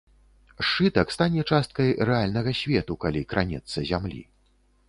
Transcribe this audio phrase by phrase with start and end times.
[0.69, 4.21] Сшытак стане часткай рэальнага свету, калі кранецца зямлі.